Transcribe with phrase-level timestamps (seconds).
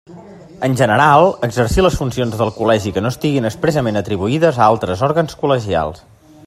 [0.67, 5.41] En general, exercir les funcions del Col·legi que no estiguen expressament atribuïdes a altres òrgans
[5.45, 6.05] col·legials.